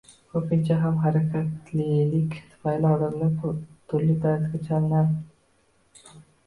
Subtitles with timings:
[0.35, 3.37] Ko‘pincha kam harakatlilik tufayli odamlar
[3.93, 6.15] turli dardga chalinadi